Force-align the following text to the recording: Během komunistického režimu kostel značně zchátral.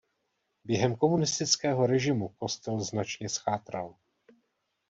Během 0.63 0.95
komunistického 0.95 1.87
režimu 1.87 2.27
kostel 2.29 2.79
značně 2.79 3.29
zchátral. 3.29 3.95